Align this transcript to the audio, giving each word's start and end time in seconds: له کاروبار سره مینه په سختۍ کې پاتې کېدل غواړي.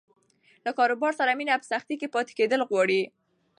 له 0.65 0.71
کاروبار 0.77 1.13
سره 1.19 1.31
مینه 1.39 1.55
په 1.59 1.67
سختۍ 1.71 1.95
کې 1.99 2.11
پاتې 2.15 2.31
کېدل 2.39 2.61
غواړي. 2.69 3.01